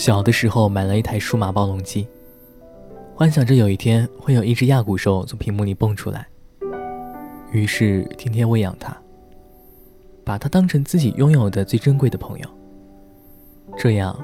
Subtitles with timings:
[0.00, 2.08] 小的时候买了一台数码暴龙机，
[3.14, 6.26] 幻想着有一天会有一只亚古兽从屏幕里蹦出来，
[7.52, 8.96] 于是天天喂养它，
[10.24, 12.48] 把它当成自己拥有的最珍贵的朋友。
[13.76, 14.18] 这样，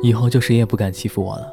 [0.00, 1.52] 以后就谁也不敢欺负我了。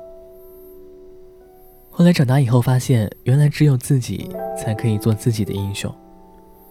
[1.90, 5.92] 后来长大以后发现，原来只有自己才可以做自己的英雄，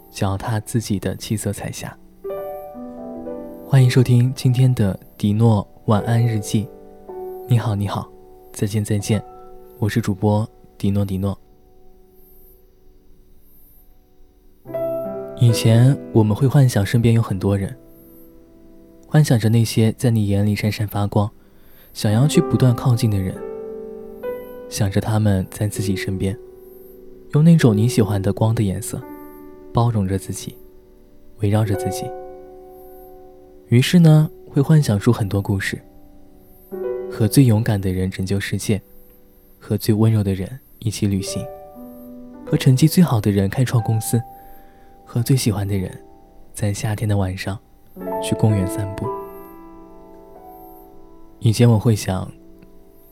[0.08, 1.92] 脚踏自己的七色彩霞。
[3.66, 5.66] 欢迎收听今天的迪诺。
[5.90, 6.68] 晚安日记，
[7.48, 8.08] 你好你好，
[8.52, 9.20] 再见再见，
[9.80, 11.36] 我是主播迪诺迪诺。
[15.40, 17.76] 以前我们会幻想身边有很多人，
[19.08, 21.28] 幻想着那些在你眼里闪闪发光，
[21.92, 23.34] 想要去不断靠近的人，
[24.68, 26.38] 想着他们在自己身边，
[27.32, 29.02] 用那种你喜欢的光的颜色，
[29.74, 30.54] 包容着自己，
[31.40, 32.08] 围绕着自己。
[33.70, 34.30] 于是呢。
[34.50, 35.80] 会幻想出很多故事，
[37.08, 38.82] 和最勇敢的人拯救世界，
[39.60, 41.46] 和最温柔的人一起旅行，
[42.44, 44.20] 和成绩最好的人开创公司，
[45.04, 45.96] 和最喜欢的人，
[46.52, 47.56] 在夏天的晚上，
[48.20, 49.06] 去公园散步。
[51.38, 52.28] 以前我会想，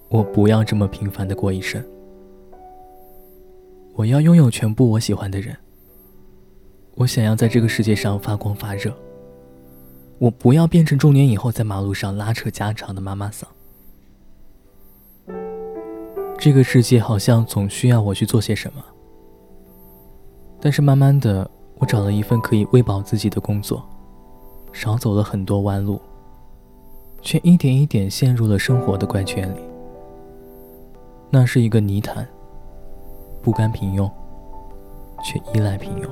[0.09, 1.81] 我不要这么平凡的过一生。
[3.95, 5.57] 我要拥有全部我喜欢的人。
[6.97, 8.93] 我想要在这个世界上发光发热。
[10.19, 13.49] 我不要变成中年以后在马路上拉扯家常的妈妈桑。
[16.37, 18.83] 这个世界好像总需要我去做些什么，
[20.61, 21.49] 但是慢慢的，
[21.79, 23.83] 我找了一份可以喂饱自己的工作，
[24.73, 26.01] 少走了很多弯路，
[27.23, 29.61] 却一点一点陷入了生活的怪圈里。
[31.31, 32.27] 那是一个泥潭，
[33.43, 34.11] 不甘平庸，
[35.23, 36.09] 却依赖平庸。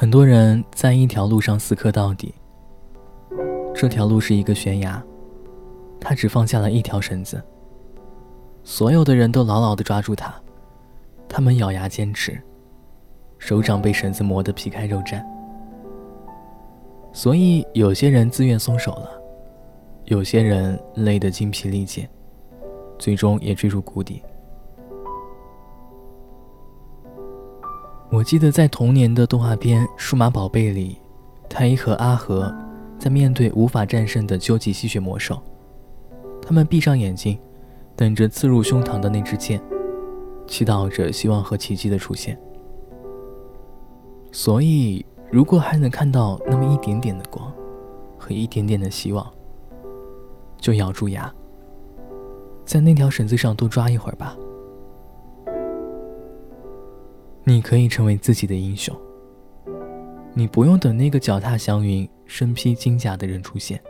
[0.00, 2.32] 很多人在一条路上死磕到底。
[3.74, 5.04] 这条路是一个悬崖，
[6.00, 7.38] 他只放下了一条绳子。
[8.64, 10.34] 所有的人都牢牢地抓住他，
[11.28, 12.40] 他们咬牙坚持，
[13.36, 15.22] 手掌被绳子磨得皮开肉绽。
[17.12, 19.12] 所以，有些人自愿松手了，
[20.06, 22.08] 有些人累得精疲力竭，
[22.98, 24.22] 最终也坠入谷底。
[28.20, 30.98] 我记得在童年的动画片《数码宝贝》里，
[31.48, 32.54] 太一和阿和
[32.98, 35.40] 在面对无法战胜的究极吸血魔兽，
[36.42, 37.38] 他们闭上眼睛，
[37.96, 39.58] 等着刺入胸膛的那支箭，
[40.46, 42.38] 祈祷着希望和奇迹的出现。
[44.30, 47.50] 所以，如果还能看到那么一点点的光
[48.18, 49.26] 和一点点的希望，
[50.58, 51.32] 就咬住牙，
[52.66, 54.36] 在那条绳子上多抓一会儿吧。
[57.50, 58.96] 你可以成为自己的英雄，
[60.34, 63.80] 你不用等那个脚踏祥云、身披金甲的人出现。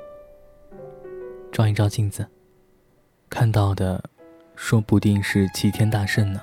[1.53, 2.27] 照一照镜子，
[3.29, 4.03] 看到的，
[4.57, 6.41] 说不定是齐天大圣呢。